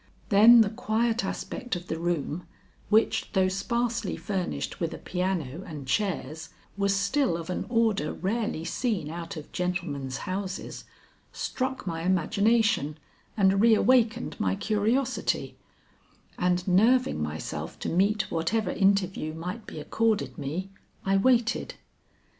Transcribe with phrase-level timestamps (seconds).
[0.29, 2.47] Then the quiet aspect of the room,
[2.89, 8.65] which though sparsely furnished with a piano and chairs was still of an order rarely
[8.65, 10.85] seen out of gentlemen's houses,
[11.31, 12.97] struck my imagination
[13.37, 15.55] and reawakened my curiosity,
[16.35, 20.71] and nerving myself to meet whatever interview might be accorded me,
[21.05, 21.75] I waited.